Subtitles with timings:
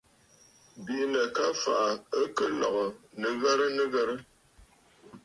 [0.85, 1.87] Bìʼinə̀ ka fàʼà,
[2.19, 2.87] ɨ kɨ lɔ̀gə̀
[3.21, 4.15] nɨghərə nɨghərə.